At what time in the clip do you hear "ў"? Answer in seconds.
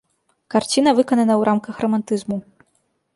1.39-1.47